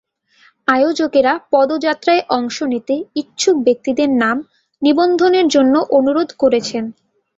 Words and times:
আয়োজকেরা 0.67 1.33
পদযাত্রায় 1.51 2.23
অংশ 2.37 2.57
নিতে 2.73 2.95
ইচ্ছুক 3.15 3.55
ব্যক্তিদের 3.67 4.09
নাম 4.21 4.37
নিবন্ধনের 4.81 5.47
জন্য 5.47 5.75
অনুরোধ 5.97 6.29
করেছেন। 6.41 6.83